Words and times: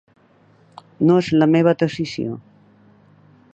No 1.09 1.17
és 1.25 1.29
la 1.43 1.49
meva 1.57 1.75
decisió. 1.83 2.41